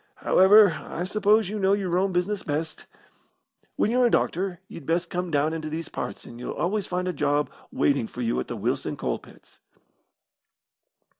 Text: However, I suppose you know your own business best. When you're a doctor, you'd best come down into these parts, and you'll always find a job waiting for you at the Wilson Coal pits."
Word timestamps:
However, 0.15 0.73
I 0.83 1.03
suppose 1.03 1.47
you 1.49 1.59
know 1.59 1.73
your 1.73 1.95
own 1.95 2.11
business 2.11 2.41
best. 2.41 2.87
When 3.75 3.91
you're 3.91 4.07
a 4.07 4.09
doctor, 4.09 4.59
you'd 4.67 4.87
best 4.87 5.11
come 5.11 5.29
down 5.29 5.53
into 5.53 5.69
these 5.69 5.89
parts, 5.89 6.25
and 6.25 6.39
you'll 6.39 6.53
always 6.53 6.87
find 6.87 7.07
a 7.07 7.13
job 7.13 7.51
waiting 7.71 8.07
for 8.07 8.23
you 8.23 8.39
at 8.39 8.47
the 8.47 8.55
Wilson 8.57 8.97
Coal 8.97 9.19
pits." 9.19 9.59